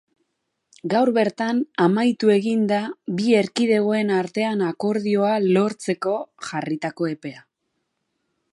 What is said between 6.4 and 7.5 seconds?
jarritako epea.